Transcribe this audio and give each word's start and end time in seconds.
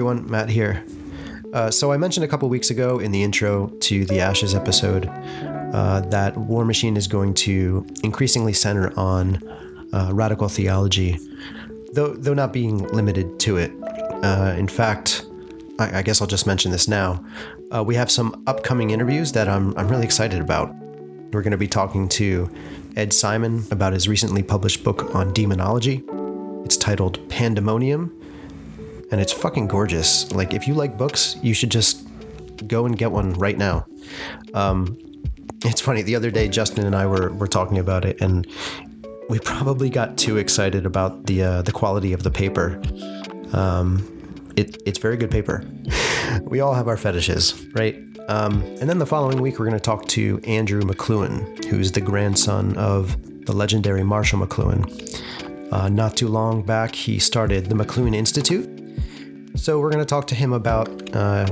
everyone, 0.00 0.30
Matt 0.30 0.48
here. 0.48 0.82
Uh, 1.52 1.70
so, 1.70 1.92
I 1.92 1.98
mentioned 1.98 2.24
a 2.24 2.26
couple 2.26 2.48
weeks 2.48 2.70
ago 2.70 3.00
in 3.00 3.12
the 3.12 3.22
intro 3.22 3.66
to 3.80 4.06
the 4.06 4.18
Ashes 4.18 4.54
episode 4.54 5.10
uh, 5.74 6.00
that 6.08 6.34
War 6.38 6.64
Machine 6.64 6.96
is 6.96 7.06
going 7.06 7.34
to 7.34 7.86
increasingly 8.02 8.54
center 8.54 8.98
on 8.98 9.36
uh, 9.92 10.08
radical 10.10 10.48
theology, 10.48 11.18
though, 11.92 12.14
though 12.14 12.32
not 12.32 12.50
being 12.50 12.78
limited 12.84 13.38
to 13.40 13.58
it. 13.58 13.70
Uh, 14.24 14.54
in 14.56 14.68
fact, 14.68 15.26
I, 15.78 15.98
I, 15.98 16.02
guess 16.02 16.22
I'll 16.22 16.26
just 16.26 16.46
mention 16.46 16.70
this 16.70 16.88
now. 16.88 17.22
Uh, 17.70 17.84
we 17.84 17.94
have 17.94 18.10
some 18.10 18.42
upcoming 18.46 18.92
interviews 18.92 19.32
that 19.32 19.50
I'm, 19.50 19.76
I'm 19.76 19.88
really 19.88 20.06
excited 20.06 20.40
about. 20.40 20.74
We're 21.34 21.42
going 21.42 21.50
to 21.50 21.58
be 21.58 21.68
talking 21.68 22.08
to 22.10 22.50
Ed 22.96 23.12
Simon 23.12 23.64
about 23.70 23.92
his 23.92 24.08
recently 24.08 24.42
published 24.42 24.82
book 24.82 25.14
on 25.14 25.34
demonology. 25.34 26.02
It's 26.64 26.78
titled 26.78 27.28
Pandemonium, 27.28 28.16
and 29.10 29.20
it's 29.20 29.32
fucking 29.32 29.66
gorgeous. 29.66 30.30
Like, 30.32 30.54
if 30.54 30.68
you 30.68 30.74
like 30.74 30.96
books, 30.96 31.36
you 31.42 31.54
should 31.54 31.70
just 31.70 32.06
go 32.66 32.86
and 32.86 32.96
get 32.96 33.10
one 33.10 33.32
right 33.34 33.56
now. 33.56 33.86
Um, 34.54 34.98
it's 35.64 35.80
funny. 35.80 36.02
The 36.02 36.16
other 36.16 36.30
day, 36.30 36.48
Justin 36.48 36.86
and 36.86 36.94
I 36.94 37.06
were 37.06 37.32
were 37.32 37.48
talking 37.48 37.78
about 37.78 38.04
it, 38.04 38.20
and 38.20 38.46
we 39.28 39.38
probably 39.38 39.90
got 39.90 40.16
too 40.16 40.38
excited 40.38 40.86
about 40.86 41.26
the 41.26 41.42
uh, 41.42 41.62
the 41.62 41.72
quality 41.72 42.12
of 42.12 42.22
the 42.22 42.30
paper. 42.30 42.80
Um, 43.52 44.16
it, 44.56 44.82
it's 44.86 44.98
very 44.98 45.16
good 45.16 45.30
paper. 45.30 45.64
we 46.42 46.60
all 46.60 46.74
have 46.74 46.88
our 46.88 46.96
fetishes, 46.96 47.66
right? 47.74 47.96
Um, 48.28 48.62
and 48.80 48.88
then 48.88 48.98
the 48.98 49.06
following 49.06 49.40
week, 49.40 49.58
we're 49.58 49.66
going 49.66 49.78
to 49.78 49.80
talk 49.80 50.06
to 50.08 50.40
Andrew 50.44 50.82
McLuhan, 50.82 51.64
who's 51.66 51.92
the 51.92 52.00
grandson 52.00 52.76
of 52.76 53.16
the 53.46 53.52
legendary 53.52 54.04
Marshall 54.04 54.40
McLuhan. 54.40 55.22
Uh, 55.72 55.88
not 55.88 56.16
too 56.16 56.28
long 56.28 56.62
back, 56.62 56.94
he 56.94 57.18
started 57.18 57.66
the 57.66 57.74
McLuhan 57.74 58.14
Institute. 58.14 58.79
So 59.56 59.78
we're 59.78 59.90
going 59.90 60.04
to 60.04 60.08
talk 60.08 60.26
to 60.28 60.34
him 60.34 60.52
about 60.52 61.14
uh, 61.14 61.46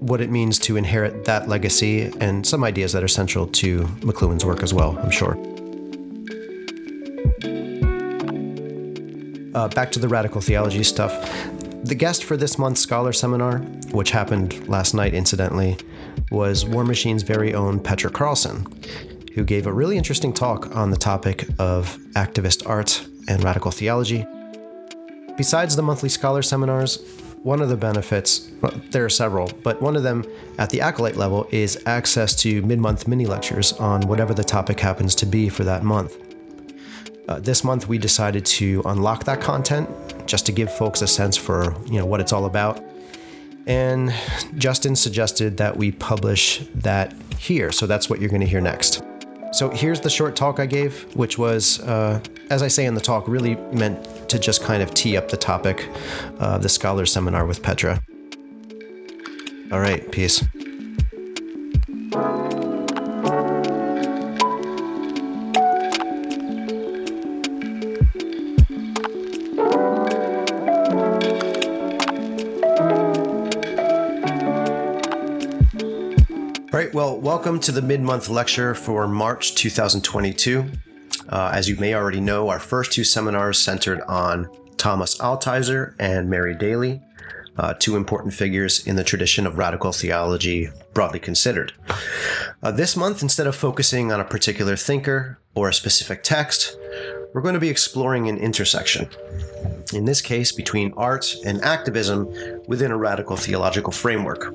what 0.00 0.20
it 0.20 0.30
means 0.30 0.58
to 0.60 0.76
inherit 0.76 1.24
that 1.24 1.48
legacy 1.48 2.12
and 2.20 2.46
some 2.46 2.64
ideas 2.64 2.92
that 2.92 3.02
are 3.02 3.08
central 3.08 3.46
to 3.46 3.80
McLuhan's 4.00 4.44
work 4.44 4.62
as 4.62 4.74
well, 4.74 4.98
I'm 4.98 5.10
sure. 5.10 5.34
Uh, 9.54 9.68
back 9.68 9.92
to 9.92 10.00
the 10.00 10.08
radical 10.08 10.40
theology 10.40 10.82
stuff. 10.82 11.12
The 11.84 11.94
guest 11.94 12.24
for 12.24 12.36
this 12.36 12.58
month's 12.58 12.80
Scholar 12.80 13.12
Seminar, 13.12 13.58
which 13.92 14.10
happened 14.10 14.66
last 14.68 14.94
night 14.94 15.14
incidentally, 15.14 15.78
was 16.30 16.64
War 16.66 16.84
Machine's 16.84 17.22
very 17.22 17.54
own 17.54 17.78
Petra 17.78 18.10
Carlsson, 18.10 18.66
who 19.34 19.44
gave 19.44 19.66
a 19.66 19.72
really 19.72 19.96
interesting 19.96 20.32
talk 20.32 20.74
on 20.74 20.90
the 20.90 20.96
topic 20.96 21.46
of 21.58 21.96
activist 22.14 22.68
art 22.68 23.06
and 23.28 23.44
radical 23.44 23.70
theology. 23.70 24.26
Besides 25.36 25.74
the 25.74 25.82
monthly 25.82 26.08
Scholar 26.08 26.42
Seminars, 26.42 27.04
one 27.42 27.60
of 27.60 27.68
the 27.68 27.76
benefits, 27.76 28.50
well, 28.62 28.72
there 28.90 29.04
are 29.04 29.10
several, 29.10 29.50
but 29.64 29.82
one 29.82 29.96
of 29.96 30.04
them 30.04 30.24
at 30.58 30.70
the 30.70 30.80
acolyte 30.80 31.16
level 31.16 31.48
is 31.50 31.82
access 31.86 32.34
to 32.36 32.62
mid 32.62 32.78
month 32.78 33.08
mini 33.08 33.26
lectures 33.26 33.72
on 33.74 34.02
whatever 34.02 34.32
the 34.32 34.44
topic 34.44 34.78
happens 34.78 35.14
to 35.16 35.26
be 35.26 35.48
for 35.48 35.64
that 35.64 35.82
month. 35.82 36.16
Uh, 37.28 37.40
this 37.40 37.64
month, 37.64 37.88
we 37.88 37.98
decided 37.98 38.46
to 38.46 38.80
unlock 38.86 39.24
that 39.24 39.40
content 39.40 39.88
just 40.26 40.46
to 40.46 40.52
give 40.52 40.72
folks 40.72 41.02
a 41.02 41.06
sense 41.06 41.36
for 41.36 41.74
you 41.86 41.98
know 41.98 42.06
what 42.06 42.20
it's 42.20 42.32
all 42.32 42.44
about. 42.44 42.82
And 43.66 44.14
Justin 44.56 44.94
suggested 44.94 45.56
that 45.56 45.76
we 45.76 45.90
publish 45.90 46.64
that 46.76 47.14
here, 47.38 47.72
so 47.72 47.86
that's 47.86 48.08
what 48.08 48.20
you're 48.20 48.30
going 48.30 48.40
to 48.40 48.46
hear 48.46 48.60
next. 48.60 49.02
So 49.54 49.70
here's 49.70 50.00
the 50.00 50.10
short 50.10 50.34
talk 50.34 50.58
I 50.58 50.66
gave, 50.66 51.04
which 51.14 51.38
was, 51.38 51.78
uh, 51.82 52.18
as 52.50 52.60
I 52.60 52.66
say 52.66 52.86
in 52.86 52.94
the 52.94 53.00
talk, 53.00 53.28
really 53.28 53.54
meant 53.70 54.28
to 54.28 54.36
just 54.36 54.64
kind 54.64 54.82
of 54.82 54.92
tee 54.94 55.16
up 55.16 55.28
the 55.28 55.36
topic 55.36 55.88
of 56.40 56.60
the 56.60 56.68
Scholar 56.68 57.06
Seminar 57.06 57.46
with 57.46 57.62
Petra. 57.62 58.02
All 59.70 59.78
right, 59.78 60.10
peace. 60.10 60.42
Well, 76.94 77.18
welcome 77.18 77.58
to 77.58 77.72
the 77.72 77.82
mid 77.82 78.02
month 78.02 78.28
lecture 78.28 78.72
for 78.72 79.08
March 79.08 79.56
2022. 79.56 80.64
Uh, 81.28 81.50
as 81.52 81.68
you 81.68 81.74
may 81.74 81.92
already 81.92 82.20
know, 82.20 82.48
our 82.48 82.60
first 82.60 82.92
two 82.92 83.02
seminars 83.02 83.58
centered 83.58 84.00
on 84.02 84.48
Thomas 84.76 85.18
Altizer 85.18 85.96
and 85.98 86.30
Mary 86.30 86.54
Daly, 86.54 87.02
uh, 87.58 87.74
two 87.74 87.96
important 87.96 88.32
figures 88.32 88.86
in 88.86 88.94
the 88.94 89.02
tradition 89.02 89.44
of 89.44 89.58
radical 89.58 89.90
theology 89.90 90.68
broadly 90.92 91.18
considered. 91.18 91.72
Uh, 92.62 92.70
this 92.70 92.96
month, 92.96 93.22
instead 93.22 93.48
of 93.48 93.56
focusing 93.56 94.12
on 94.12 94.20
a 94.20 94.24
particular 94.24 94.76
thinker 94.76 95.40
or 95.56 95.68
a 95.68 95.74
specific 95.74 96.22
text, 96.22 96.76
we're 97.34 97.42
going 97.42 97.54
to 97.54 97.60
be 97.60 97.70
exploring 97.70 98.28
an 98.28 98.38
intersection. 98.38 99.08
In 99.92 100.04
this 100.04 100.20
case, 100.20 100.52
between 100.52 100.94
art 100.96 101.34
and 101.44 101.60
activism 101.64 102.32
within 102.68 102.92
a 102.92 102.96
radical 102.96 103.36
theological 103.36 103.92
framework. 103.92 104.54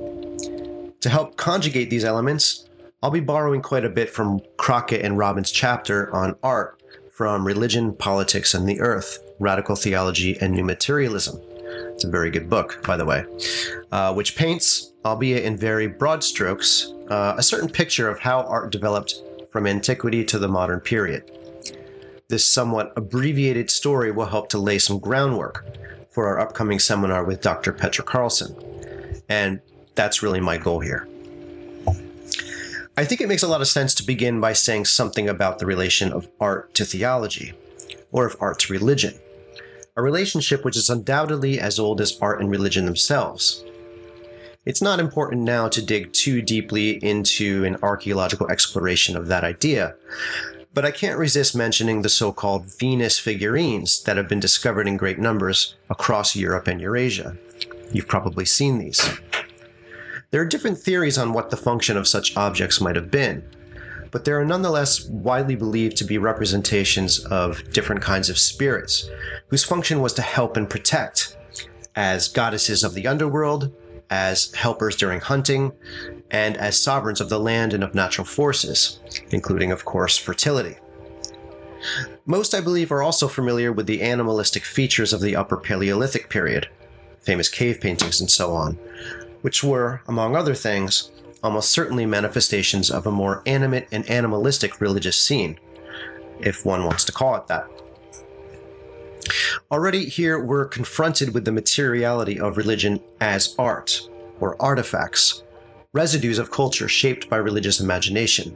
To 1.01 1.09
help 1.09 1.37
conjugate 1.37 1.89
these 1.89 2.03
elements, 2.03 2.67
I'll 3.01 3.11
be 3.11 3.21
borrowing 3.21 3.61
quite 3.61 3.85
a 3.85 3.89
bit 3.89 4.09
from 4.09 4.41
Crockett 4.57 5.05
and 5.05 5.17
Robbins' 5.17 5.51
chapter 5.51 6.13
on 6.13 6.35
art 6.43 6.81
from 7.11 7.47
Religion, 7.47 7.93
Politics, 7.93 8.53
and 8.53 8.67
the 8.67 8.81
Earth 8.81 9.19
Radical 9.39 9.77
Theology 9.77 10.37
and 10.41 10.53
New 10.53 10.65
Materialism. 10.65 11.39
It's 11.93 12.03
a 12.03 12.09
very 12.09 12.29
good 12.29 12.49
book, 12.49 12.83
by 12.85 12.97
the 12.97 13.05
way, 13.05 13.23
uh, 13.93 14.13
which 14.13 14.35
paints, 14.35 14.91
albeit 15.05 15.45
in 15.45 15.55
very 15.55 15.87
broad 15.87 16.21
strokes, 16.21 16.91
uh, 17.09 17.35
a 17.37 17.43
certain 17.43 17.69
picture 17.69 18.09
of 18.09 18.19
how 18.19 18.41
art 18.41 18.71
developed 18.71 19.15
from 19.51 19.67
antiquity 19.67 20.25
to 20.25 20.37
the 20.37 20.49
modern 20.49 20.81
period. 20.81 21.31
This 22.27 22.45
somewhat 22.45 22.91
abbreviated 22.97 23.71
story 23.71 24.11
will 24.11 24.25
help 24.25 24.49
to 24.49 24.57
lay 24.57 24.79
some 24.79 24.99
groundwork 24.99 25.65
for 26.09 26.27
our 26.27 26.39
upcoming 26.39 26.79
seminar 26.79 27.23
with 27.23 27.41
Dr. 27.41 27.71
Petra 27.71 28.03
Carlsson. 28.03 28.53
And 29.29 29.61
that's 29.99 30.23
really 30.23 30.39
my 30.39 30.55
goal 30.55 30.79
here. 30.79 31.09
I 32.95 33.03
think 33.03 33.19
it 33.19 33.27
makes 33.27 33.43
a 33.43 33.49
lot 33.49 33.59
of 33.59 33.67
sense 33.67 33.93
to 33.95 34.05
begin 34.05 34.39
by 34.39 34.53
saying 34.53 34.85
something 34.85 35.27
about 35.27 35.59
the 35.59 35.65
relation 35.65 36.13
of 36.13 36.29
art 36.39 36.73
to 36.75 36.85
theology, 36.85 37.51
or 38.09 38.25
of 38.25 38.37
art 38.39 38.59
to 38.59 38.71
religion, 38.71 39.13
a 39.97 40.01
relationship 40.01 40.63
which 40.63 40.77
is 40.77 40.89
undoubtedly 40.89 41.59
as 41.59 41.79
old 41.79 41.99
as 41.99 42.17
art 42.21 42.39
and 42.39 42.49
religion 42.49 42.85
themselves. 42.85 43.65
It's 44.65 44.81
not 44.81 45.01
important 45.01 45.41
now 45.41 45.67
to 45.67 45.85
dig 45.85 46.13
too 46.13 46.41
deeply 46.41 46.91
into 47.03 47.65
an 47.65 47.75
archaeological 47.83 48.49
exploration 48.49 49.17
of 49.17 49.27
that 49.27 49.43
idea, 49.43 49.95
but 50.73 50.85
I 50.85 50.91
can't 50.91 51.19
resist 51.19 51.57
mentioning 51.57 52.03
the 52.03 52.09
so 52.09 52.31
called 52.31 52.73
Venus 52.79 53.19
figurines 53.19 54.01
that 54.03 54.15
have 54.15 54.29
been 54.29 54.39
discovered 54.39 54.87
in 54.87 54.95
great 54.95 55.19
numbers 55.19 55.75
across 55.89 56.37
Europe 56.37 56.67
and 56.67 56.79
Eurasia. 56.79 57.35
You've 57.91 58.07
probably 58.07 58.45
seen 58.45 58.79
these. 58.79 59.01
There 60.31 60.41
are 60.41 60.45
different 60.45 60.77
theories 60.77 61.17
on 61.17 61.33
what 61.33 61.49
the 61.49 61.57
function 61.57 61.97
of 61.97 62.07
such 62.07 62.37
objects 62.37 62.79
might 62.79 62.95
have 62.95 63.09
been, 63.09 63.43
but 64.11 64.25
they 64.25 64.31
are 64.31 64.45
nonetheless 64.45 65.05
widely 65.07 65.55
believed 65.55 65.97
to 65.97 66.03
be 66.03 66.19
representations 66.19 67.25
of 67.25 67.63
different 67.73 68.03
kinds 68.03 68.29
of 68.29 68.37
spirits, 68.37 69.09
whose 69.47 69.63
function 69.63 70.01
was 70.01 70.13
to 70.13 70.21
help 70.21 70.55
and 70.55 70.69
protect, 70.69 71.35
as 71.95 72.27
goddesses 72.27 72.83
of 72.83 72.93
the 72.93 73.07
underworld, 73.07 73.73
as 74.11 74.53
helpers 74.53 74.95
during 74.95 75.19
hunting, 75.19 75.71
and 76.29 76.57
as 76.57 76.77
sovereigns 76.79 77.21
of 77.21 77.29
the 77.29 77.39
land 77.39 77.73
and 77.73 77.83
of 77.83 77.95
natural 77.95 78.25
forces, 78.25 78.99
including, 79.31 79.71
of 79.71 79.83
course, 79.83 80.15
fertility. 80.15 80.77
Most, 82.27 82.53
I 82.53 82.61
believe, 82.61 82.91
are 82.91 83.01
also 83.01 83.27
familiar 83.27 83.71
with 83.71 83.87
the 83.87 84.03
animalistic 84.03 84.63
features 84.63 85.11
of 85.11 85.21
the 85.21 85.35
Upper 85.35 85.57
Paleolithic 85.57 86.29
period, 86.29 86.67
famous 87.19 87.49
cave 87.49 87.81
paintings 87.81 88.21
and 88.21 88.29
so 88.29 88.53
on, 88.53 88.77
which 89.41 89.63
were, 89.63 90.01
among 90.07 90.35
other 90.35 90.55
things, 90.55 91.11
almost 91.43 91.71
certainly 91.71 92.05
manifestations 92.05 92.91
of 92.91 93.07
a 93.07 93.11
more 93.11 93.41
animate 93.45 93.87
and 93.91 94.09
animalistic 94.09 94.81
religious 94.81 95.17
scene, 95.17 95.59
if 96.39 96.65
one 96.65 96.85
wants 96.85 97.05
to 97.05 97.11
call 97.11 97.35
it 97.35 97.47
that. 97.47 97.67
Already 99.71 100.05
here 100.05 100.39
we're 100.39 100.65
confronted 100.65 101.33
with 101.33 101.45
the 101.45 101.51
materiality 101.51 102.39
of 102.39 102.57
religion 102.57 102.99
as 103.21 103.55
art, 103.59 104.09
or 104.39 104.61
artifacts, 104.61 105.43
residues 105.93 106.39
of 106.39 106.51
culture 106.51 106.87
shaped 106.87 107.29
by 107.29 107.37
religious 107.37 107.79
imagination. 107.79 108.55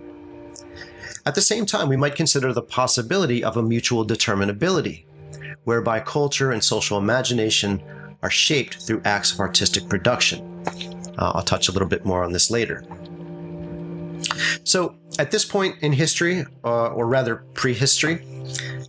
At 1.26 1.36
the 1.36 1.42
same 1.42 1.66
time, 1.66 1.88
we 1.88 1.96
might 1.96 2.16
consider 2.16 2.52
the 2.52 2.62
possibility 2.62 3.44
of 3.44 3.56
a 3.56 3.64
mutual 3.64 4.06
determinability, 4.06 5.06
whereby 5.64 6.00
culture 6.02 6.52
and 6.52 6.64
social 6.64 6.98
imagination 6.98 7.82
are 8.22 8.30
shaped 8.30 8.86
through 8.86 9.02
acts 9.06 9.32
of 9.32 9.40
artistic 9.40 9.88
production. 9.88 10.53
Uh, 11.18 11.32
I'll 11.36 11.44
touch 11.44 11.68
a 11.70 11.72
little 11.72 11.88
bit 11.88 12.06
more 12.06 12.24
on 12.24 12.32
this 12.32 12.50
later. 12.50 12.84
So, 14.64 14.96
at 15.20 15.32
this 15.32 15.46
point 15.46 15.76
in 15.82 15.94
history, 15.94 16.46
uh, 16.64 16.88
or 16.88 17.08
rather 17.08 17.44
prehistory, 17.54 18.26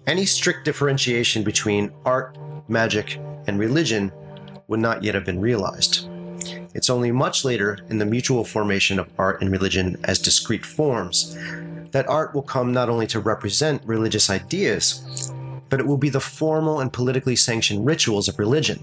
any 0.06 0.24
strict 0.24 0.64
differentiation 0.64 1.42
between 1.42 1.92
art, 2.04 2.36
magic, 2.68 3.18
and 3.46 3.58
religion 3.58 4.12
would 4.68 4.80
not 4.80 5.02
yet 5.02 5.14
have 5.14 5.24
been 5.24 5.40
realized. 5.40 6.08
It's 6.74 6.90
only 6.90 7.12
much 7.12 7.44
later, 7.44 7.78
in 7.88 7.98
the 7.98 8.06
mutual 8.06 8.44
formation 8.44 8.98
of 8.98 9.08
art 9.18 9.40
and 9.40 9.50
religion 9.50 9.96
as 10.04 10.18
discrete 10.18 10.64
forms, 10.64 11.36
that 11.92 12.08
art 12.08 12.34
will 12.34 12.42
come 12.42 12.72
not 12.72 12.88
only 12.88 13.06
to 13.06 13.20
represent 13.20 13.84
religious 13.84 14.28
ideas, 14.28 15.23
but 15.68 15.80
it 15.80 15.86
will 15.86 15.96
be 15.96 16.08
the 16.08 16.20
formal 16.20 16.80
and 16.80 16.92
politically 16.92 17.36
sanctioned 17.36 17.86
rituals 17.86 18.28
of 18.28 18.38
religion 18.38 18.78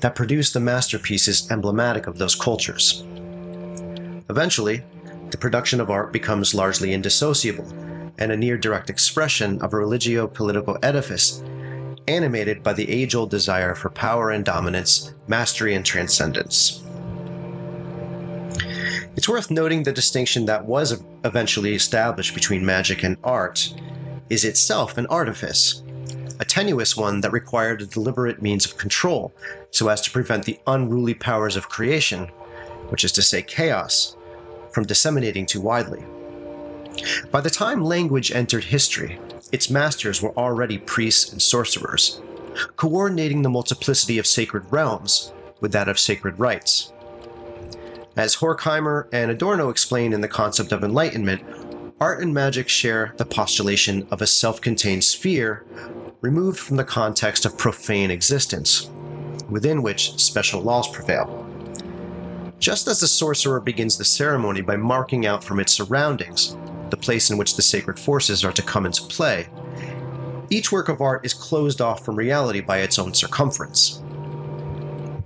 that 0.00 0.14
produce 0.14 0.52
the 0.52 0.60
masterpieces 0.60 1.50
emblematic 1.50 2.06
of 2.06 2.18
those 2.18 2.34
cultures. 2.34 3.04
Eventually, 4.28 4.82
the 5.30 5.38
production 5.38 5.80
of 5.80 5.90
art 5.90 6.12
becomes 6.12 6.54
largely 6.54 6.92
indissociable 6.92 7.66
and 8.18 8.30
a 8.30 8.36
near 8.36 8.56
direct 8.56 8.90
expression 8.90 9.60
of 9.62 9.72
a 9.72 9.76
religio 9.76 10.26
political 10.26 10.78
edifice 10.82 11.42
animated 12.06 12.62
by 12.62 12.72
the 12.72 12.88
age 12.90 13.14
old 13.14 13.30
desire 13.30 13.74
for 13.74 13.90
power 13.90 14.30
and 14.30 14.44
dominance, 14.44 15.14
mastery 15.26 15.74
and 15.74 15.84
transcendence. 15.84 16.82
It's 19.16 19.28
worth 19.28 19.50
noting 19.50 19.84
the 19.84 19.92
distinction 19.92 20.44
that 20.46 20.66
was 20.66 21.02
eventually 21.24 21.74
established 21.74 22.34
between 22.34 22.66
magic 22.66 23.04
and 23.04 23.16
art 23.22 23.72
is 24.28 24.44
itself 24.44 24.98
an 24.98 25.06
artifice, 25.06 25.83
a 26.44 26.46
tenuous 26.46 26.94
one 26.94 27.22
that 27.22 27.32
required 27.32 27.80
a 27.80 27.86
deliberate 27.86 28.42
means 28.42 28.66
of 28.66 28.76
control 28.76 29.32
so 29.70 29.88
as 29.88 30.02
to 30.02 30.10
prevent 30.10 30.44
the 30.44 30.58
unruly 30.66 31.14
powers 31.14 31.56
of 31.56 31.70
creation, 31.70 32.26
which 32.90 33.02
is 33.02 33.12
to 33.12 33.22
say 33.22 33.40
chaos, 33.40 34.14
from 34.70 34.84
disseminating 34.84 35.46
too 35.46 35.62
widely. 35.62 36.04
By 37.30 37.40
the 37.40 37.48
time 37.48 37.82
language 37.82 38.30
entered 38.30 38.64
history, 38.64 39.18
its 39.52 39.70
masters 39.70 40.20
were 40.20 40.36
already 40.36 40.76
priests 40.76 41.32
and 41.32 41.40
sorcerers, 41.40 42.20
coordinating 42.76 43.40
the 43.40 43.48
multiplicity 43.48 44.18
of 44.18 44.26
sacred 44.26 44.70
realms 44.70 45.32
with 45.60 45.72
that 45.72 45.88
of 45.88 45.98
sacred 45.98 46.38
rites. 46.38 46.92
As 48.16 48.36
Horkheimer 48.36 49.08
and 49.12 49.30
Adorno 49.30 49.70
explain 49.70 50.12
in 50.12 50.20
the 50.20 50.28
concept 50.28 50.72
of 50.72 50.84
enlightenment, 50.84 51.42
art 52.02 52.20
and 52.20 52.34
magic 52.34 52.68
share 52.68 53.14
the 53.16 53.24
postulation 53.24 54.06
of 54.10 54.20
a 54.20 54.26
self 54.26 54.60
contained 54.60 55.04
sphere 55.04 55.64
removed 56.20 56.58
from 56.58 56.76
the 56.76 56.84
context 56.84 57.44
of 57.44 57.58
profane 57.58 58.10
existence, 58.10 58.90
within 59.50 59.82
which 59.82 60.18
special 60.18 60.60
laws 60.62 60.88
prevail. 60.88 61.46
Just 62.58 62.88
as 62.88 63.00
the 63.00 63.08
sorcerer 63.08 63.60
begins 63.60 63.98
the 63.98 64.04
ceremony 64.04 64.60
by 64.60 64.76
marking 64.76 65.26
out 65.26 65.44
from 65.44 65.60
its 65.60 65.72
surroundings 65.72 66.56
the 66.90 66.96
place 66.96 67.30
in 67.30 67.36
which 67.36 67.56
the 67.56 67.62
sacred 67.62 67.98
forces 67.98 68.44
are 68.44 68.52
to 68.52 68.62
come 68.62 68.86
into 68.86 69.02
play, 69.02 69.48
each 70.50 70.70
work 70.70 70.88
of 70.88 71.00
art 71.00 71.24
is 71.24 71.34
closed 71.34 71.80
off 71.80 72.04
from 72.04 72.16
reality 72.16 72.60
by 72.60 72.78
its 72.78 72.98
own 72.98 73.12
circumference. 73.12 74.02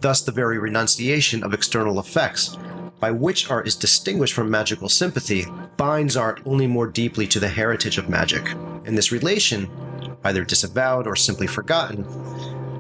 Thus, 0.01 0.23
the 0.23 0.33
very 0.33 0.59
renunciation 0.59 1.43
of 1.43 1.53
external 1.53 1.99
effects 1.99 2.57
by 3.01 3.11
which 3.11 3.51
art 3.51 3.67
is 3.67 3.77
distinguished 3.77 4.35
from 4.35 4.51
magical 4.51 4.89
sympathy, 4.89 5.47
binds 5.77 6.17
art 6.17 6.41
only 6.45 6.67
more 6.67 6.87
deeply 6.87 7.27
to 7.29 7.41
the 7.41 7.49
heritage 7.49 7.99
of 7.99 8.09
magic. 8.09 8.51
In 8.85 8.95
this 8.95 9.13
relation, 9.13 9.71
either 10.29 10.45
disavowed 10.45 11.07
or 11.07 11.17
simply 11.17 11.47
forgotten, 11.47 12.05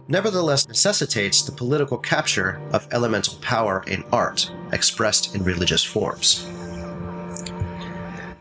nevertheless 0.06 0.69
necessitates 0.69 1.43
the 1.43 1.53
political 1.53 1.97
capture 1.97 2.61
of 2.73 2.87
elemental 2.93 3.35
power 3.41 3.83
in 3.87 4.05
art, 4.12 4.50
expressed 4.73 5.35
in 5.35 5.43
religious 5.43 5.83
forms. 5.83 6.47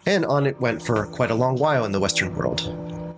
And 0.05 0.25
on 0.25 0.45
it 0.45 0.59
went 0.59 0.81
for 0.81 1.07
quite 1.07 1.31
a 1.31 1.35
long 1.35 1.57
while 1.57 1.85
in 1.85 1.93
the 1.93 1.99
Western 1.99 2.35
world. 2.35 2.61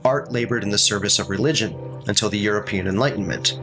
Art 0.05 0.31
labored 0.31 0.63
in 0.63 0.69
the 0.69 0.77
service 0.77 1.19
of 1.19 1.29
religion 1.29 1.75
until 2.07 2.29
the 2.29 2.39
European 2.39 2.87
Enlightenment, 2.87 3.59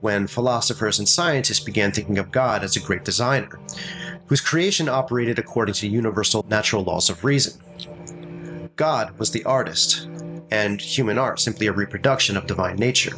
when 0.00 0.26
philosophers 0.26 0.98
and 0.98 1.08
scientists 1.08 1.60
began 1.60 1.90
thinking 1.90 2.18
of 2.18 2.30
God 2.30 2.62
as 2.62 2.76
a 2.76 2.80
great 2.80 3.04
designer, 3.04 3.58
whose 4.26 4.40
creation 4.40 4.88
operated 4.88 5.38
according 5.38 5.74
to 5.76 5.88
universal 5.88 6.44
natural 6.48 6.84
laws 6.84 7.08
of 7.10 7.24
reason. 7.24 7.60
God 8.76 9.18
was 9.18 9.30
the 9.30 9.44
artist, 9.44 10.08
and 10.52 10.82
human 10.82 11.16
art 11.16 11.40
simply 11.40 11.66
a 11.66 11.72
reproduction 11.72 12.36
of 12.36 12.46
divine 12.46 12.76
nature. 12.76 13.16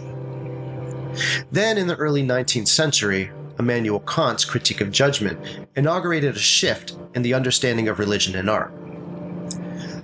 Then, 1.51 1.77
in 1.77 1.89
the 1.89 1.97
early 1.97 2.23
19th 2.23 2.69
century, 2.69 3.33
Immanuel 3.59 4.01
Kant's 4.01 4.45
Critique 4.45 4.81
of 4.81 4.93
Judgment 4.93 5.67
inaugurated 5.75 6.37
a 6.37 6.39
shift 6.39 6.97
in 7.15 7.23
the 7.23 7.35
understanding 7.35 7.89
of 7.89 7.99
religion 7.99 8.37
and 8.37 8.49
art. 8.49 8.73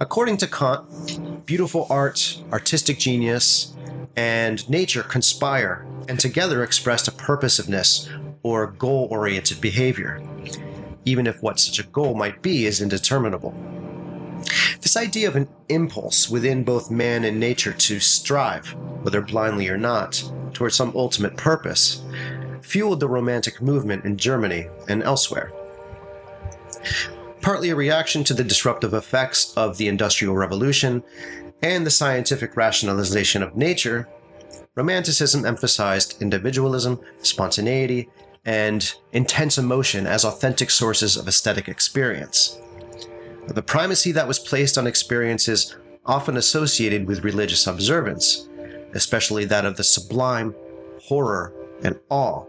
According 0.00 0.38
to 0.38 0.48
Kant, 0.48 1.46
beautiful 1.46 1.86
art, 1.88 2.42
artistic 2.52 2.98
genius, 2.98 3.76
and 4.16 4.68
nature 4.68 5.04
conspire 5.04 5.86
and 6.08 6.18
together 6.18 6.64
express 6.64 7.06
a 7.06 7.12
purposiveness 7.12 8.08
or 8.42 8.66
goal 8.66 9.06
oriented 9.10 9.60
behavior 9.60 10.20
even 11.04 11.26
if 11.26 11.42
what 11.42 11.58
such 11.58 11.78
a 11.78 11.82
goal 11.88 12.14
might 12.14 12.42
be 12.42 12.66
is 12.66 12.80
indeterminable. 12.80 13.54
This 14.80 14.96
idea 14.96 15.28
of 15.28 15.36
an 15.36 15.48
impulse 15.68 16.30
within 16.30 16.64
both 16.64 16.90
man 16.90 17.24
and 17.24 17.38
nature 17.38 17.72
to 17.72 18.00
strive, 18.00 18.74
whether 19.02 19.20
blindly 19.20 19.68
or 19.68 19.76
not, 19.76 20.22
towards 20.54 20.74
some 20.74 20.92
ultimate 20.94 21.36
purpose, 21.36 22.02
fueled 22.62 23.00
the 23.00 23.08
Romantic 23.08 23.60
movement 23.60 24.04
in 24.04 24.16
Germany 24.16 24.68
and 24.88 25.02
elsewhere. 25.02 25.52
Partly 27.40 27.70
a 27.70 27.76
reaction 27.76 28.24
to 28.24 28.34
the 28.34 28.44
disruptive 28.44 28.94
effects 28.94 29.52
of 29.56 29.76
the 29.76 29.88
Industrial 29.88 30.34
Revolution 30.34 31.02
and 31.62 31.86
the 31.86 31.90
scientific 31.90 32.56
rationalization 32.56 33.42
of 33.42 33.56
nature, 33.56 34.08
Romanticism 34.76 35.44
emphasized 35.44 36.22
individualism, 36.22 37.00
spontaneity, 37.22 38.08
and 38.44 38.94
intense 39.12 39.58
emotion 39.58 40.06
as 40.06 40.24
authentic 40.24 40.70
sources 40.70 41.16
of 41.16 41.28
aesthetic 41.28 41.68
experience. 41.68 42.58
The 43.48 43.62
primacy 43.62 44.12
that 44.12 44.28
was 44.28 44.38
placed 44.38 44.78
on 44.78 44.86
experiences 44.86 45.76
often 46.06 46.36
associated 46.36 47.06
with 47.06 47.24
religious 47.24 47.66
observance, 47.66 48.48
especially 48.94 49.44
that 49.46 49.64
of 49.64 49.76
the 49.76 49.84
sublime, 49.84 50.54
horror, 51.02 51.52
and 51.82 51.98
awe, 52.08 52.44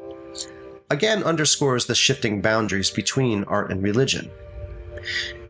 again 0.90 1.24
underscores 1.24 1.86
the 1.86 1.96
shifting 1.96 2.42
boundaries 2.42 2.90
between 2.90 3.44
art 3.46 3.72
and 3.72 3.82
religion. 3.82 4.30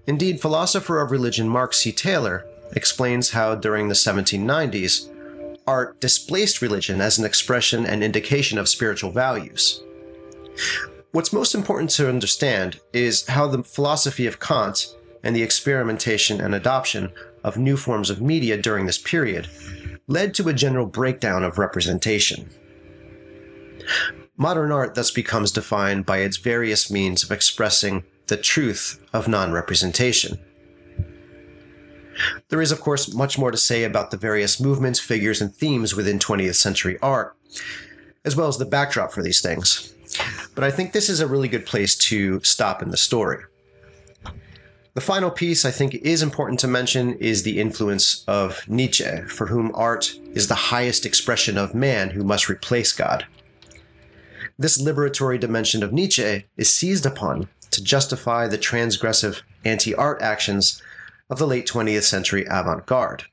Indeed, 0.07 0.41
philosopher 0.41 1.01
of 1.01 1.11
religion 1.11 1.47
Mark 1.47 1.73
C. 1.73 1.91
Taylor 1.91 2.45
explains 2.73 3.31
how 3.31 3.55
during 3.55 3.87
the 3.87 3.93
1790s, 3.93 5.09
art 5.67 5.99
displaced 5.99 6.61
religion 6.61 7.01
as 7.01 7.19
an 7.19 7.25
expression 7.25 7.85
and 7.85 8.03
indication 8.03 8.57
of 8.57 8.69
spiritual 8.69 9.11
values. 9.11 9.83
What's 11.11 11.33
most 11.33 11.53
important 11.53 11.89
to 11.91 12.09
understand 12.09 12.79
is 12.93 13.27
how 13.27 13.47
the 13.47 13.63
philosophy 13.63 14.27
of 14.27 14.39
Kant 14.39 14.95
and 15.23 15.35
the 15.35 15.43
experimentation 15.43 16.41
and 16.41 16.55
adoption 16.55 17.11
of 17.43 17.57
new 17.57 17.77
forms 17.77 18.09
of 18.09 18.21
media 18.21 18.61
during 18.61 18.85
this 18.85 18.97
period 18.97 19.47
led 20.07 20.33
to 20.33 20.49
a 20.49 20.53
general 20.53 20.85
breakdown 20.85 21.43
of 21.43 21.57
representation. 21.57 22.49
Modern 24.37 24.71
art 24.71 24.95
thus 24.95 25.11
becomes 25.11 25.51
defined 25.51 26.05
by 26.05 26.19
its 26.19 26.37
various 26.37 26.89
means 26.89 27.23
of 27.23 27.31
expressing 27.31 28.03
the 28.27 28.37
truth 28.37 28.99
of 29.13 29.27
non 29.27 29.51
representation. 29.51 30.39
There 32.49 32.61
is, 32.61 32.71
of 32.71 32.81
course, 32.81 33.13
much 33.13 33.37
more 33.37 33.51
to 33.51 33.57
say 33.57 33.83
about 33.83 34.11
the 34.11 34.17
various 34.17 34.59
movements, 34.59 34.99
figures, 34.99 35.41
and 35.41 35.53
themes 35.53 35.95
within 35.95 36.19
20th 36.19 36.55
century 36.55 36.97
art, 37.01 37.35
as 38.25 38.35
well 38.35 38.47
as 38.47 38.57
the 38.57 38.65
backdrop 38.65 39.11
for 39.11 39.23
these 39.23 39.41
things. 39.41 39.93
But 40.55 40.63
I 40.63 40.71
think 40.71 40.91
this 40.91 41.09
is 41.09 41.19
a 41.19 41.27
really 41.27 41.47
good 41.47 41.65
place 41.65 41.95
to 41.95 42.41
stop 42.41 42.81
in 42.81 42.89
the 42.89 42.97
story. 42.97 43.43
The 44.93 45.01
final 45.01 45.31
piece 45.31 45.63
I 45.63 45.71
think 45.71 45.95
is 45.95 46.21
important 46.21 46.59
to 46.61 46.67
mention 46.67 47.13
is 47.13 47.43
the 47.43 47.61
influence 47.61 48.25
of 48.27 48.67
Nietzsche, 48.67 49.21
for 49.27 49.47
whom 49.47 49.71
art 49.73 50.13
is 50.33 50.49
the 50.49 50.55
highest 50.55 51.05
expression 51.05 51.57
of 51.57 51.73
man 51.73 52.09
who 52.09 52.25
must 52.25 52.49
replace 52.49 52.91
God. 52.91 53.25
This 54.59 54.81
liberatory 54.81 55.39
dimension 55.39 55.81
of 55.81 55.93
Nietzsche 55.93 56.45
is 56.57 56.73
seized 56.73 57.05
upon 57.05 57.47
to 57.71 57.81
justify 57.81 58.47
the 58.47 58.57
transgressive 58.57 59.43
anti 59.63 59.95
art 59.95 60.21
actions 60.21 60.81
of 61.29 61.39
the 61.39 61.47
late 61.47 61.67
20th 61.67 62.03
century 62.03 62.45
avant 62.49 62.85
garde. 62.85 63.23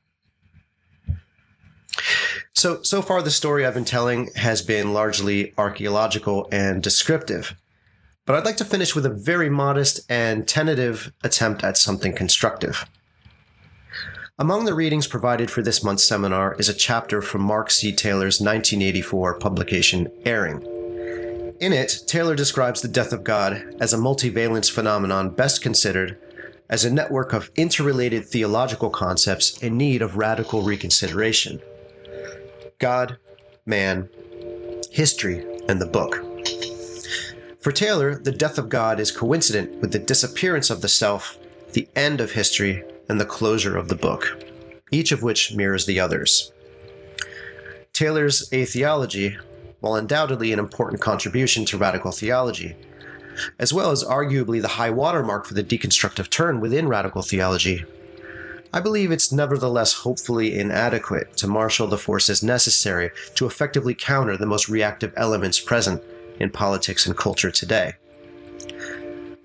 So, 2.53 2.81
so 2.83 3.01
far, 3.01 3.21
the 3.21 3.31
story 3.31 3.65
I've 3.65 3.73
been 3.73 3.85
telling 3.85 4.29
has 4.35 4.61
been 4.61 4.93
largely 4.93 5.53
archaeological 5.57 6.47
and 6.51 6.81
descriptive. 6.81 7.55
But 8.29 8.37
I'd 8.37 8.45
like 8.45 8.57
to 8.57 8.65
finish 8.65 8.93
with 8.93 9.07
a 9.07 9.09
very 9.09 9.49
modest 9.49 10.01
and 10.07 10.47
tentative 10.47 11.11
attempt 11.23 11.63
at 11.63 11.77
something 11.77 12.13
constructive. 12.13 12.85
Among 14.37 14.65
the 14.65 14.75
readings 14.75 15.07
provided 15.07 15.49
for 15.49 15.63
this 15.63 15.83
month's 15.83 16.03
seminar 16.03 16.53
is 16.59 16.69
a 16.69 16.75
chapter 16.75 17.23
from 17.23 17.41
Mark 17.41 17.71
C. 17.71 17.91
Taylor's 17.91 18.39
1984 18.39 19.39
publication, 19.39 20.11
Erring. 20.25 20.61
In 21.59 21.73
it, 21.73 22.03
Taylor 22.05 22.35
describes 22.35 22.83
the 22.83 22.87
death 22.87 23.13
of 23.13 23.23
God 23.23 23.75
as 23.79 23.93
a 23.93 23.97
multivalence 23.97 24.69
phenomenon 24.69 25.31
best 25.31 25.63
considered 25.63 26.15
as 26.69 26.85
a 26.85 26.93
network 26.93 27.33
of 27.33 27.49
interrelated 27.55 28.27
theological 28.27 28.91
concepts 28.91 29.57
in 29.57 29.75
need 29.75 30.03
of 30.03 30.17
radical 30.17 30.61
reconsideration. 30.61 31.59
God, 32.77 33.17
man, 33.65 34.07
history, 34.91 35.43
and 35.67 35.81
the 35.81 35.87
book. 35.87 36.23
For 37.59 37.73
Taylor, 37.73 38.15
the 38.15 38.31
death 38.31 38.57
of 38.57 38.69
God 38.69 39.01
is 39.01 39.11
coincident 39.11 39.81
with 39.81 39.91
the 39.91 39.99
disappearance 39.99 40.69
of 40.69 40.81
the 40.81 40.87
self, 40.87 41.37
the 41.73 41.89
end 41.93 42.21
of 42.21 42.31
history, 42.31 42.85
and 43.09 43.19
the 43.19 43.25
closure 43.25 43.75
of 43.75 43.89
the 43.89 43.97
book, 43.97 44.41
each 44.91 45.11
of 45.11 45.23
which 45.23 45.53
mirrors 45.53 45.85
the 45.85 45.99
others. 45.99 46.53
Taylor's 47.91 48.49
atheology, 48.53 49.37
while 49.81 49.95
undoubtedly 49.95 50.53
an 50.53 50.59
important 50.59 51.01
contribution 51.01 51.65
to 51.65 51.77
radical 51.77 52.13
theology, 52.13 52.77
as 53.59 53.73
well 53.73 53.91
as 53.91 54.05
arguably 54.05 54.61
the 54.61 54.69
high 54.69 54.89
watermark 54.89 55.45
for 55.45 55.53
the 55.53 55.63
deconstructive 55.63 56.29
turn 56.29 56.61
within 56.61 56.87
radical 56.87 57.23
theology, 57.23 57.83
I 58.71 58.79
believe 58.79 59.11
it's 59.11 59.33
nevertheless 59.33 59.93
hopefully 59.93 60.57
inadequate 60.57 61.35
to 61.37 61.47
marshal 61.47 61.87
the 61.87 61.97
forces 61.97 62.41
necessary 62.41 63.11
to 63.35 63.45
effectively 63.45 63.95
counter 63.95 64.37
the 64.37 64.45
most 64.45 64.69
reactive 64.69 65.11
elements 65.17 65.59
present 65.59 66.01
in 66.39 66.49
politics 66.49 67.05
and 67.05 67.17
culture 67.17 67.51
today. 67.51 67.93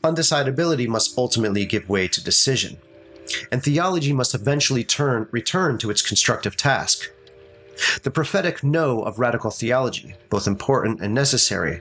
Undecidability 0.02 0.86
must 0.86 1.16
ultimately 1.16 1.64
give 1.64 1.88
way 1.88 2.06
to 2.08 2.22
decision, 2.22 2.78
and 3.50 3.62
theology 3.62 4.12
must 4.12 4.34
eventually 4.34 4.84
turn, 4.84 5.28
return 5.30 5.78
to 5.78 5.90
its 5.90 6.02
constructive 6.02 6.56
task. 6.56 7.10
The 8.02 8.10
prophetic 8.10 8.62
no 8.62 9.00
of 9.02 9.18
radical 9.18 9.50
theology, 9.50 10.14
both 10.30 10.46
important 10.46 11.00
and 11.00 11.14
necessary, 11.14 11.80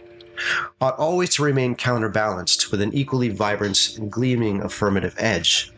ought 0.82 0.98
always 0.98 1.29
to 1.36 1.43
remain 1.43 1.75
counterbalanced 1.75 2.72
with 2.72 2.82
an 2.82 2.93
equally 2.93 3.29
vibrant 3.29 3.98
and 3.98 4.12
gleaming 4.12 4.62
affirmative 4.62 5.15
edge. 5.17 5.72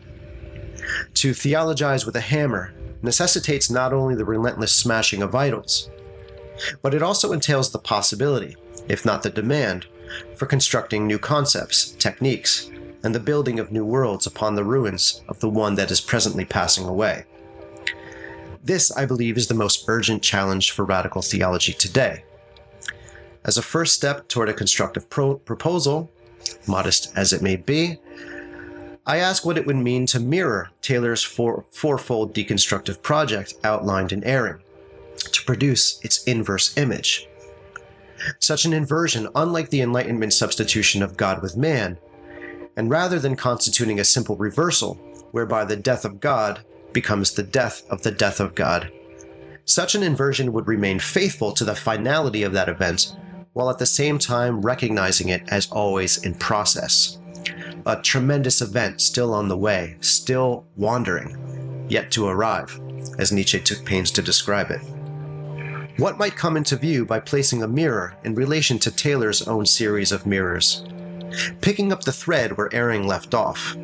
To 1.14 1.34
theologize 1.34 2.06
with 2.06 2.16
a 2.16 2.20
hammer 2.20 2.72
necessitates 3.02 3.70
not 3.70 3.92
only 3.92 4.14
the 4.14 4.24
relentless 4.24 4.74
smashing 4.74 5.22
of 5.22 5.34
idols, 5.34 5.90
but 6.80 6.94
it 6.94 7.02
also 7.02 7.32
entails 7.32 7.70
the 7.70 7.78
possibility, 7.78 8.56
if 8.88 9.04
not 9.04 9.22
the 9.22 9.30
demand, 9.30 9.86
for 10.34 10.46
constructing 10.46 11.06
new 11.06 11.18
concepts, 11.18 11.92
techniques, 11.92 12.70
and 13.02 13.14
the 13.14 13.20
building 13.20 13.58
of 13.58 13.70
new 13.70 13.84
worlds 13.84 14.26
upon 14.26 14.54
the 14.54 14.64
ruins 14.64 15.22
of 15.28 15.38
the 15.40 15.48
one 15.48 15.74
that 15.76 15.90
is 15.90 16.00
presently 16.00 16.44
passing 16.44 16.86
away. 16.86 17.24
This, 18.62 18.90
I 18.96 19.06
believe, 19.06 19.36
is 19.36 19.46
the 19.46 19.54
most 19.54 19.84
urgent 19.86 20.22
challenge 20.22 20.72
for 20.72 20.84
radical 20.84 21.22
theology 21.22 21.72
today. 21.72 22.24
As 23.44 23.56
a 23.56 23.62
first 23.62 23.94
step 23.94 24.26
toward 24.26 24.48
a 24.48 24.54
constructive 24.54 25.08
pro- 25.08 25.36
proposal, 25.36 26.10
modest 26.66 27.12
as 27.16 27.32
it 27.32 27.42
may 27.42 27.54
be, 27.54 27.98
I 29.06 29.18
ask 29.18 29.46
what 29.46 29.56
it 29.56 29.66
would 29.66 29.76
mean 29.76 30.06
to 30.06 30.18
mirror 30.18 30.70
Taylor's 30.82 31.22
four, 31.22 31.64
fourfold 31.70 32.34
deconstructive 32.34 33.02
project 33.02 33.54
outlined 33.62 34.10
in 34.10 34.24
Erring, 34.24 34.62
to 35.30 35.44
produce 35.44 36.00
its 36.02 36.24
inverse 36.24 36.76
image. 36.76 37.28
Such 38.38 38.64
an 38.64 38.72
inversion, 38.72 39.28
unlike 39.34 39.70
the 39.70 39.80
Enlightenment 39.80 40.32
substitution 40.32 41.02
of 41.02 41.16
God 41.16 41.42
with 41.42 41.56
man, 41.56 41.98
and 42.76 42.90
rather 42.90 43.18
than 43.18 43.36
constituting 43.36 43.98
a 43.98 44.04
simple 44.04 44.36
reversal, 44.36 44.94
whereby 45.32 45.64
the 45.64 45.76
death 45.76 46.04
of 46.04 46.20
God 46.20 46.64
becomes 46.92 47.32
the 47.32 47.42
death 47.42 47.82
of 47.90 48.02
the 48.02 48.10
death 48.10 48.40
of 48.40 48.54
God, 48.54 48.90
such 49.64 49.94
an 49.94 50.02
inversion 50.02 50.52
would 50.52 50.68
remain 50.68 50.98
faithful 50.98 51.52
to 51.52 51.64
the 51.64 51.74
finality 51.74 52.42
of 52.42 52.52
that 52.52 52.68
event, 52.68 53.16
while 53.52 53.70
at 53.70 53.78
the 53.78 53.86
same 53.86 54.18
time 54.18 54.60
recognizing 54.62 55.28
it 55.28 55.42
as 55.48 55.70
always 55.70 56.18
in 56.18 56.34
process 56.34 57.18
a 57.86 58.00
tremendous 58.02 58.60
event 58.60 59.00
still 59.00 59.32
on 59.32 59.46
the 59.48 59.56
way, 59.56 59.96
still 60.00 60.66
wandering, 60.74 61.86
yet 61.88 62.10
to 62.10 62.26
arrive, 62.26 62.80
as 63.18 63.30
Nietzsche 63.30 63.60
took 63.60 63.84
pains 63.84 64.10
to 64.10 64.22
describe 64.22 64.70
it. 64.70 64.80
What 65.98 66.18
might 66.18 66.36
come 66.36 66.58
into 66.58 66.76
view 66.76 67.06
by 67.06 67.20
placing 67.20 67.62
a 67.62 67.68
mirror 67.68 68.18
in 68.22 68.34
relation 68.34 68.78
to 68.80 68.90
Taylor's 68.90 69.48
own 69.48 69.64
series 69.64 70.12
of 70.12 70.26
mirrors? 70.26 70.84
Picking 71.62 71.90
up 71.90 72.04
the 72.04 72.12
thread 72.12 72.58
where 72.58 72.68
Erring 72.74 73.06
left 73.06 73.32
off. 73.32 73.74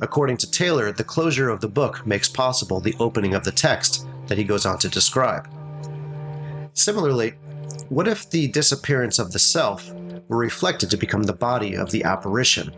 According 0.00 0.36
to 0.36 0.50
Taylor, 0.50 0.92
the 0.92 1.02
closure 1.02 1.48
of 1.48 1.60
the 1.60 1.68
book 1.68 2.06
makes 2.06 2.28
possible 2.28 2.78
the 2.78 2.94
opening 3.00 3.34
of 3.34 3.42
the 3.42 3.50
text 3.50 4.06
that 4.28 4.38
he 4.38 4.44
goes 4.44 4.64
on 4.64 4.78
to 4.78 4.88
describe. 4.88 5.48
Similarly, 6.74 7.34
what 7.88 8.06
if 8.06 8.30
the 8.30 8.46
disappearance 8.46 9.18
of 9.18 9.32
the 9.32 9.40
self 9.40 9.92
were 10.28 10.36
reflected 10.36 10.88
to 10.90 10.96
become 10.96 11.24
the 11.24 11.32
body 11.32 11.74
of 11.74 11.90
the 11.90 12.04
apparition? 12.04 12.72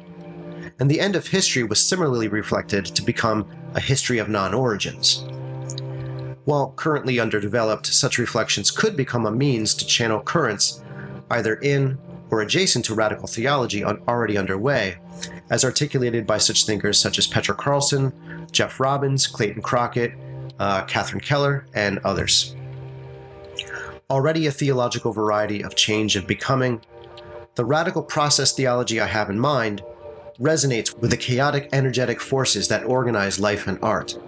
And 0.80 0.90
the 0.90 1.00
end 1.00 1.14
of 1.14 1.26
history 1.26 1.62
was 1.62 1.84
similarly 1.84 2.28
reflected 2.28 2.86
to 2.86 3.02
become 3.02 3.46
a 3.74 3.80
history 3.80 4.16
of 4.16 4.30
non 4.30 4.54
origins. 4.54 5.26
While 6.44 6.72
currently 6.76 7.18
underdeveloped, 7.18 7.86
such 7.86 8.18
reflections 8.18 8.70
could 8.70 8.96
become 8.96 9.26
a 9.26 9.30
means 9.30 9.74
to 9.74 9.86
channel 9.86 10.20
currents 10.20 10.82
either 11.30 11.54
in 11.56 11.98
or 12.30 12.42
adjacent 12.42 12.84
to 12.86 12.94
radical 12.94 13.26
theology 13.26 13.84
already 13.84 14.36
underway, 14.36 14.96
as 15.50 15.64
articulated 15.64 16.26
by 16.26 16.38
such 16.38 16.66
thinkers 16.66 16.98
such 16.98 17.18
as 17.18 17.26
Petra 17.26 17.54
Carlsson, 17.54 18.12
Jeff 18.50 18.78
Robbins, 18.78 19.26
Clayton 19.26 19.62
Crockett, 19.62 20.12
uh, 20.58 20.84
Catherine 20.84 21.20
Keller, 21.20 21.66
and 21.74 21.98
others 22.00 22.54
already 24.10 24.46
a 24.46 24.52
theological 24.52 25.12
variety 25.12 25.62
of 25.62 25.74
change 25.74 26.16
and 26.16 26.26
becoming, 26.26 26.80
the 27.54 27.64
radical 27.64 28.02
process 28.02 28.52
theology 28.52 29.00
I 29.00 29.06
have 29.06 29.30
in 29.30 29.38
mind 29.38 29.82
resonates 30.38 30.96
with 30.98 31.10
the 31.10 31.16
chaotic 31.16 31.68
energetic 31.72 32.20
forces 32.20 32.68
that 32.68 32.84
organize 32.84 33.38
life 33.38 33.66
and 33.66 33.78
art. 33.82 34.18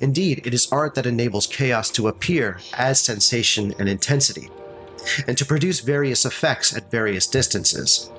Indeed, 0.00 0.42
it 0.46 0.54
is 0.54 0.70
art 0.70 0.94
that 0.94 1.06
enables 1.06 1.46
chaos 1.46 1.90
to 1.92 2.08
appear 2.08 2.58
as 2.74 3.00
sensation 3.00 3.74
and 3.78 3.88
intensity, 3.88 4.50
and 5.26 5.36
to 5.38 5.46
produce 5.46 5.80
various 5.80 6.24
effects 6.24 6.76
at 6.76 6.90
various 6.90 7.26
distances. 7.26 8.10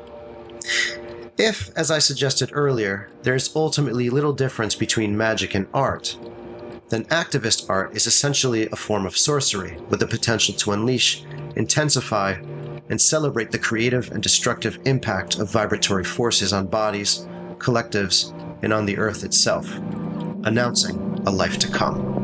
If, 1.38 1.72
as 1.76 1.90
I 1.90 2.00
suggested 2.00 2.52
earlier, 2.54 3.10
there 3.24 3.36
is 3.36 3.56
ultimately 3.56 4.10
little 4.10 4.34
difference 4.34 4.76
between 4.76 5.18
magic 5.18 5.56
and 5.56 5.68
art, 5.74 6.18
then 6.90 7.06
activist 7.06 7.70
art 7.70 7.96
is 7.96 8.06
essentially 8.06 8.68
a 8.68 8.76
form 8.76 9.06
of 9.06 9.18
sorcery 9.18 9.78
with 9.90 10.00
the 10.00 10.08
potential 10.08 10.54
to 10.56 10.74
unleash, 10.74 11.24
intensify, 11.56 12.36
and 12.90 13.02
celebrate 13.02 13.50
the 13.52 13.58
creative 13.58 14.12
and 14.12 14.22
destructive 14.22 14.78
impact 14.86 15.40
of 15.40 15.52
vibratory 15.52 16.04
forces 16.04 16.54
on 16.54 16.68
bodies, 16.68 17.26
collectives, 17.58 18.32
and 18.62 18.72
on 18.72 18.86
the 18.86 18.98
earth 18.98 19.24
itself, 19.24 19.74
announcing 20.44 21.13
a 21.26 21.32
life 21.32 21.58
to 21.60 21.68
come. 21.70 22.23